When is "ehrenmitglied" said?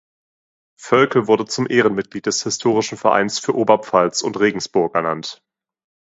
1.69-2.25